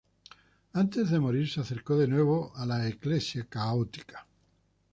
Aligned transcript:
Antes 0.73 1.11
de 1.11 1.19
morir 1.19 1.47
se 1.47 1.59
acercó 1.61 1.95
de 1.95 2.07
nuevo 2.07 2.51
a 2.55 2.65
la 2.65 2.89
Iglesia 2.89 3.45
católica. 3.45 4.25